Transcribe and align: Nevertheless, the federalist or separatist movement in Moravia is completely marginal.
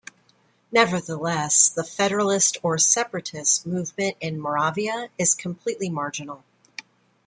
Nevertheless, 0.71 1.69
the 1.69 1.83
federalist 1.83 2.57
or 2.63 2.79
separatist 2.79 3.67
movement 3.67 4.17
in 4.19 4.41
Moravia 4.41 5.09
is 5.19 5.35
completely 5.35 5.91
marginal. 5.91 6.43